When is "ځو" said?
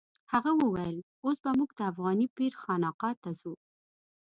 3.39-3.53